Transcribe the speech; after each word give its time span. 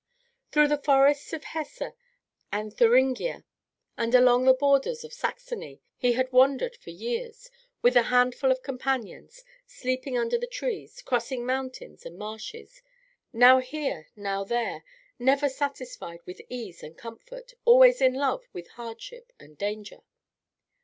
Through 0.51 0.69
the 0.69 0.79
forests 0.81 1.31
of 1.31 1.43
Hesse 1.43 1.93
and 2.51 2.75
Thuringia, 2.75 3.45
and 3.95 4.15
along 4.15 4.45
the 4.45 4.53
borders 4.55 5.03
of 5.03 5.13
Saxony, 5.13 5.79
he 5.95 6.13
had 6.13 6.31
wandered 6.31 6.75
for 6.77 6.89
years, 6.89 7.51
with 7.83 7.95
a 7.95 8.01
handful 8.09 8.51
of 8.51 8.63
companions, 8.63 9.43
sleeping 9.67 10.17
under 10.17 10.39
the 10.39 10.47
trees, 10.47 11.03
crossing 11.03 11.45
mountains 11.45 12.03
and 12.03 12.17
marshes, 12.17 12.81
now 13.31 13.59
here, 13.59 14.09
now 14.15 14.43
there, 14.43 14.83
never 15.19 15.47
satisfied 15.47 16.21
with 16.25 16.41
ease 16.49 16.81
and 16.81 16.97
comfort, 16.97 17.53
always 17.63 18.01
in 18.01 18.15
love 18.15 18.45
with 18.53 18.69
hardship 18.69 19.31
and 19.39 19.55
danger. 19.55 20.01